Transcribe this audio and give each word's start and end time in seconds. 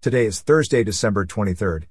Today 0.00 0.26
is 0.26 0.42
Thursday, 0.42 0.84
December 0.84 1.26
23rd. 1.26 1.88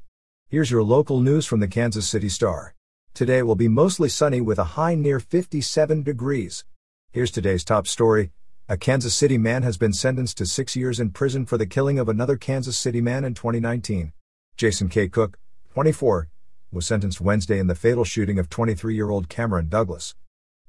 Here's 0.48 0.72
your 0.72 0.82
local 0.82 1.20
news 1.20 1.46
from 1.46 1.60
the 1.60 1.68
Kansas 1.68 2.08
City 2.08 2.30
Star. 2.30 2.74
Today 3.14 3.44
will 3.44 3.58
be 3.58 3.68
mostly 3.68 4.08
sunny 4.08 4.40
with 4.40 4.58
a 4.58 4.78
high 4.80 4.96
near 4.96 5.20
57 5.20 6.04
degrees. 6.04 6.64
Here's 7.12 7.32
today's 7.32 7.66
top 7.66 7.86
story. 7.86 8.32
A 8.70 8.78
Kansas 8.78 9.14
City 9.14 9.38
man 9.38 9.64
has 9.64 9.78
been 9.78 9.92
sentenced 9.92 10.38
to 10.38 10.46
six 10.46 10.74
years 10.74 11.02
in 11.02 11.10
prison 11.10 11.46
for 11.46 11.58
the 11.58 11.66
killing 11.66 12.00
of 12.00 12.08
another 12.08 12.38
Kansas 12.38 12.78
City 12.78 13.02
man 13.02 13.26
in 13.26 13.34
2019. 13.34 14.14
Jason 14.56 14.88
K. 14.88 15.10
Cook, 15.10 15.38
24, 15.74 16.30
was 16.72 16.86
sentenced 16.86 17.20
Wednesday 17.20 17.60
in 17.60 17.68
the 17.68 17.76
fatal 17.76 18.06
shooting 18.06 18.40
of 18.40 18.50
23 18.50 18.96
year 18.96 19.10
old 19.10 19.28
Cameron 19.28 19.68
Douglas. 19.68 20.16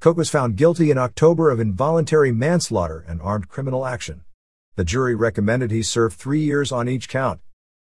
Cook 0.00 0.16
was 0.16 0.28
found 0.28 0.56
guilty 0.56 0.90
in 0.90 0.98
October 0.98 1.50
of 1.50 1.60
involuntary 1.60 2.32
manslaughter 2.32 3.04
and 3.06 3.22
armed 3.22 3.48
criminal 3.48 3.86
action. 3.86 4.24
The 4.78 4.84
jury 4.84 5.16
recommended 5.16 5.72
he 5.72 5.82
serve 5.82 6.14
three 6.14 6.38
years 6.38 6.70
on 6.70 6.88
each 6.88 7.08
count. 7.08 7.40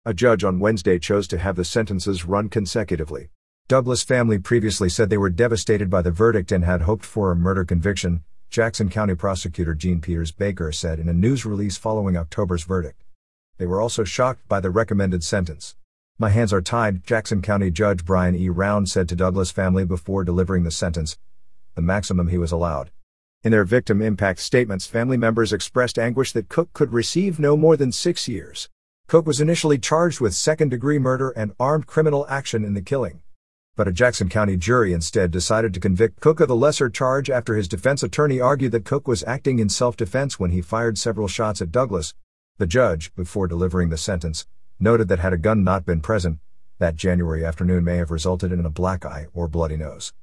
A 0.03 0.13
judge 0.13 0.43
on 0.43 0.59
Wednesday 0.59 0.99
chose 0.99 1.25
to 1.29 1.37
have 1.37 1.55
the 1.55 1.63
sentences 1.63 2.25
run 2.25 2.49
consecutively. 2.49 3.29
Douglas' 3.69 4.03
family 4.03 4.37
previously 4.37 4.89
said 4.89 5.09
they 5.09 5.17
were 5.17 5.29
devastated 5.29 5.89
by 5.89 6.01
the 6.01 6.11
verdict 6.11 6.51
and 6.51 6.65
had 6.65 6.81
hoped 6.81 7.05
for 7.05 7.31
a 7.31 7.35
murder 7.37 7.63
conviction, 7.63 8.25
Jackson 8.49 8.89
County 8.89 9.15
Prosecutor 9.15 9.73
Jean 9.73 10.01
Peters 10.01 10.33
Baker 10.33 10.73
said 10.73 10.99
in 10.99 11.07
a 11.07 11.13
news 11.13 11.45
release 11.45 11.77
following 11.77 12.17
October's 12.17 12.65
verdict. 12.65 13.05
They 13.57 13.67
were 13.67 13.79
also 13.79 14.03
shocked 14.03 14.45
by 14.49 14.59
the 14.59 14.69
recommended 14.69 15.23
sentence. 15.23 15.77
My 16.19 16.27
hands 16.27 16.51
are 16.51 16.61
tied, 16.61 17.05
Jackson 17.05 17.41
County 17.41 17.71
Judge 17.71 18.03
Brian 18.03 18.35
E. 18.35 18.49
Round 18.49 18.89
said 18.89 19.07
to 19.07 19.15
Douglas' 19.15 19.49
family 19.49 19.85
before 19.85 20.25
delivering 20.25 20.65
the 20.65 20.71
sentence, 20.71 21.17
the 21.75 21.81
maximum 21.81 22.27
he 22.27 22.37
was 22.37 22.51
allowed. 22.51 22.91
In 23.43 23.51
their 23.51 23.63
victim 23.63 24.03
impact 24.03 24.39
statements, 24.39 24.85
family 24.85 25.17
members 25.17 25.51
expressed 25.51 25.97
anguish 25.97 26.31
that 26.33 26.47
Cook 26.47 26.73
could 26.73 26.93
receive 26.93 27.39
no 27.39 27.57
more 27.57 27.75
than 27.75 27.91
six 27.91 28.27
years. 28.27 28.69
Cook 29.07 29.25
was 29.25 29.41
initially 29.41 29.79
charged 29.79 30.21
with 30.21 30.35
second 30.35 30.69
degree 30.69 30.99
murder 30.99 31.31
and 31.31 31.53
armed 31.59 31.87
criminal 31.87 32.27
action 32.29 32.63
in 32.63 32.75
the 32.75 32.83
killing. 32.83 33.21
But 33.75 33.87
a 33.87 33.91
Jackson 33.91 34.29
County 34.29 34.57
jury 34.57 34.93
instead 34.93 35.31
decided 35.31 35.73
to 35.73 35.79
convict 35.79 36.19
Cook 36.19 36.39
of 36.39 36.49
the 36.49 36.55
lesser 36.55 36.87
charge 36.87 37.31
after 37.31 37.55
his 37.55 37.67
defense 37.67 38.03
attorney 38.03 38.39
argued 38.39 38.73
that 38.73 38.85
Cook 38.85 39.07
was 39.07 39.23
acting 39.23 39.57
in 39.57 39.69
self 39.69 39.97
defense 39.97 40.39
when 40.39 40.51
he 40.51 40.61
fired 40.61 40.99
several 40.99 41.27
shots 41.27 41.63
at 41.63 41.71
Douglas. 41.71 42.13
The 42.59 42.67
judge, 42.67 43.11
before 43.15 43.47
delivering 43.47 43.89
the 43.89 43.97
sentence, 43.97 44.45
noted 44.79 45.07
that 45.07 45.17
had 45.17 45.33
a 45.33 45.37
gun 45.39 45.63
not 45.63 45.83
been 45.83 46.01
present, 46.01 46.37
that 46.77 46.95
January 46.95 47.43
afternoon 47.43 47.83
may 47.83 47.97
have 47.97 48.11
resulted 48.11 48.51
in 48.51 48.67
a 48.67 48.69
black 48.69 49.03
eye 49.03 49.25
or 49.33 49.47
bloody 49.47 49.77
nose. 49.77 50.13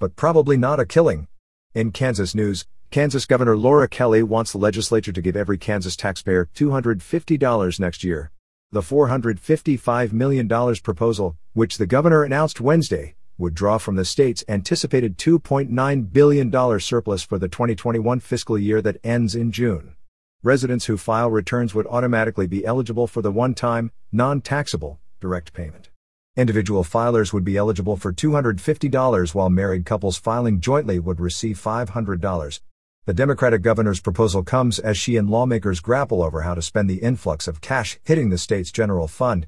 But 0.00 0.16
probably 0.16 0.56
not 0.56 0.80
a 0.80 0.84
killing. 0.84 1.28
In 1.74 1.90
Kansas 1.90 2.36
news, 2.36 2.66
Kansas 2.92 3.26
Governor 3.26 3.56
Laura 3.56 3.88
Kelly 3.88 4.22
wants 4.22 4.52
the 4.52 4.58
legislature 4.58 5.10
to 5.10 5.20
give 5.20 5.34
every 5.34 5.58
Kansas 5.58 5.96
taxpayer 5.96 6.48
$250 6.54 7.80
next 7.80 8.04
year. 8.04 8.30
The 8.70 8.80
$455 8.80 10.12
million 10.12 10.48
proposal, 10.84 11.36
which 11.52 11.76
the 11.76 11.86
governor 11.86 12.22
announced 12.22 12.60
Wednesday, 12.60 13.16
would 13.38 13.54
draw 13.54 13.78
from 13.78 13.96
the 13.96 14.04
state's 14.04 14.44
anticipated 14.48 15.18
$2.9 15.18 16.12
billion 16.12 16.78
surplus 16.78 17.24
for 17.24 17.40
the 17.40 17.48
2021 17.48 18.20
fiscal 18.20 18.56
year 18.56 18.80
that 18.80 18.98
ends 19.02 19.34
in 19.34 19.50
June. 19.50 19.96
Residents 20.44 20.84
who 20.84 20.96
file 20.96 21.28
returns 21.28 21.74
would 21.74 21.88
automatically 21.88 22.46
be 22.46 22.64
eligible 22.64 23.08
for 23.08 23.20
the 23.20 23.32
one 23.32 23.52
time, 23.52 23.90
non 24.12 24.40
taxable, 24.40 25.00
direct 25.20 25.52
payment. 25.52 25.90
Individual 26.36 26.82
filers 26.82 27.32
would 27.32 27.44
be 27.44 27.56
eligible 27.56 27.96
for 27.96 28.12
$250 28.12 29.34
while 29.36 29.48
married 29.48 29.86
couples 29.86 30.16
filing 30.16 30.58
jointly 30.58 30.98
would 30.98 31.20
receive 31.20 31.62
$500. 31.62 32.60
The 33.04 33.14
Democratic 33.14 33.62
governor's 33.62 34.00
proposal 34.00 34.42
comes 34.42 34.80
as 34.80 34.98
she 34.98 35.16
and 35.16 35.30
lawmakers 35.30 35.78
grapple 35.78 36.24
over 36.24 36.42
how 36.42 36.54
to 36.54 36.60
spend 36.60 36.90
the 36.90 36.96
influx 36.96 37.46
of 37.46 37.60
cash 37.60 38.00
hitting 38.02 38.30
the 38.30 38.38
state's 38.38 38.72
general 38.72 39.06
fund. 39.06 39.46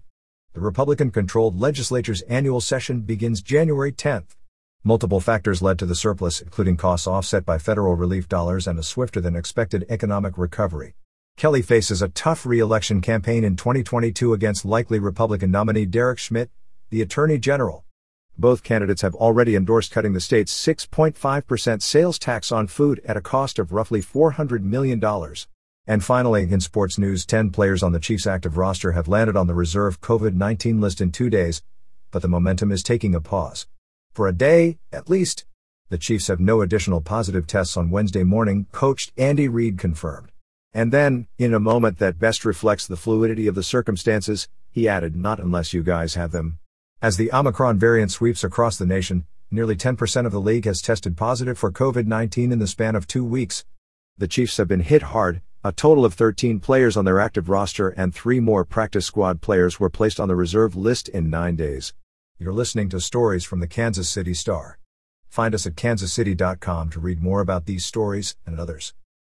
The 0.52 0.60
Republican 0.60 1.10
controlled 1.10 1.58
legislature's 1.58 2.22
annual 2.22 2.60
session 2.60 3.00
begins 3.00 3.42
January 3.42 3.90
10th. 3.90 4.36
Multiple 4.84 5.18
factors 5.18 5.60
led 5.60 5.80
to 5.80 5.86
the 5.86 5.96
surplus, 5.96 6.40
including 6.40 6.76
costs 6.76 7.08
offset 7.08 7.44
by 7.44 7.58
federal 7.58 7.96
relief 7.96 8.28
dollars 8.28 8.68
and 8.68 8.78
a 8.78 8.84
swifter 8.84 9.20
than 9.20 9.34
expected 9.34 9.84
economic 9.88 10.38
recovery. 10.38 10.94
Kelly 11.36 11.62
faces 11.62 12.00
a 12.00 12.10
tough 12.10 12.46
re 12.46 12.60
election 12.60 13.00
campaign 13.00 13.42
in 13.42 13.56
2022 13.56 14.32
against 14.32 14.64
likely 14.64 15.00
Republican 15.00 15.50
nominee 15.50 15.84
Derek 15.84 16.20
Schmidt, 16.20 16.48
the 16.90 17.02
Attorney 17.02 17.38
General. 17.38 17.84
Both 18.38 18.62
candidates 18.62 19.02
have 19.02 19.14
already 19.14 19.56
endorsed 19.56 19.90
cutting 19.90 20.12
the 20.12 20.20
state's 20.20 20.52
6.5% 20.52 21.82
sales 21.82 22.18
tax 22.18 22.52
on 22.52 22.66
food 22.66 23.00
at 23.04 23.16
a 23.16 23.22
cost 23.22 23.58
of 23.58 23.72
roughly 23.72 24.02
$400 24.02 24.60
million. 24.62 25.02
And 25.86 26.04
finally, 26.04 26.42
in 26.50 26.60
sports 26.60 26.98
news, 26.98 27.24
10 27.24 27.50
players 27.50 27.82
on 27.82 27.92
the 27.92 28.00
Chiefs' 28.00 28.26
active 28.26 28.56
roster 28.56 28.92
have 28.92 29.08
landed 29.08 29.36
on 29.36 29.46
the 29.46 29.54
reserve 29.54 30.00
COVID 30.00 30.34
19 30.34 30.80
list 30.80 31.00
in 31.00 31.12
two 31.12 31.30
days, 31.30 31.62
but 32.10 32.22
the 32.22 32.28
momentum 32.28 32.70
is 32.70 32.82
taking 32.82 33.14
a 33.14 33.20
pause. 33.20 33.66
For 34.12 34.28
a 34.28 34.32
day, 34.32 34.78
at 34.92 35.08
least. 35.08 35.44
The 35.88 35.98
Chiefs 35.98 36.26
have 36.26 36.40
no 36.40 36.60
additional 36.60 37.00
positive 37.00 37.46
tests 37.46 37.76
on 37.76 37.90
Wednesday 37.90 38.24
morning, 38.24 38.66
coach 38.72 39.12
Andy 39.16 39.48
Reid 39.48 39.78
confirmed. 39.78 40.32
And 40.74 40.92
then, 40.92 41.28
in 41.38 41.54
a 41.54 41.60
moment 41.60 41.98
that 41.98 42.18
best 42.18 42.44
reflects 42.44 42.86
the 42.86 42.96
fluidity 42.96 43.46
of 43.46 43.54
the 43.54 43.62
circumstances, 43.62 44.48
he 44.70 44.88
added, 44.88 45.16
Not 45.16 45.38
unless 45.38 45.72
you 45.72 45.82
guys 45.82 46.14
have 46.16 46.32
them. 46.32 46.58
As 47.06 47.16
the 47.16 47.32
Omicron 47.32 47.78
variant 47.78 48.10
sweeps 48.10 48.42
across 48.42 48.76
the 48.76 48.84
nation, 48.84 49.26
nearly 49.48 49.76
10% 49.76 50.26
of 50.26 50.32
the 50.32 50.40
league 50.40 50.64
has 50.64 50.82
tested 50.82 51.16
positive 51.16 51.56
for 51.56 51.70
COVID 51.70 52.04
19 52.04 52.50
in 52.50 52.58
the 52.58 52.66
span 52.66 52.96
of 52.96 53.06
two 53.06 53.24
weeks. 53.24 53.64
The 54.18 54.26
Chiefs 54.26 54.56
have 54.56 54.66
been 54.66 54.80
hit 54.80 55.02
hard, 55.02 55.40
a 55.62 55.70
total 55.70 56.04
of 56.04 56.14
13 56.14 56.58
players 56.58 56.96
on 56.96 57.04
their 57.04 57.20
active 57.20 57.48
roster 57.48 57.90
and 57.90 58.12
three 58.12 58.40
more 58.40 58.64
practice 58.64 59.06
squad 59.06 59.40
players 59.40 59.78
were 59.78 59.88
placed 59.88 60.18
on 60.18 60.26
the 60.26 60.34
reserve 60.34 60.74
list 60.74 61.08
in 61.08 61.30
nine 61.30 61.54
days. 61.54 61.94
You're 62.40 62.52
listening 62.52 62.88
to 62.88 63.00
stories 63.00 63.44
from 63.44 63.60
the 63.60 63.68
Kansas 63.68 64.08
City 64.08 64.34
Star. 64.34 64.80
Find 65.28 65.54
us 65.54 65.64
at 65.64 65.76
kansascity.com 65.76 66.90
to 66.90 66.98
read 66.98 67.22
more 67.22 67.40
about 67.40 67.66
these 67.66 67.84
stories 67.84 68.34
and 68.44 68.58
others. 68.58 68.94